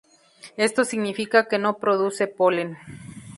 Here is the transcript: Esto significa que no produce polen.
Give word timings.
Esto 0.57 0.83
significa 0.83 1.47
que 1.47 1.59
no 1.59 1.77
produce 1.77 2.25
polen. 2.25 2.69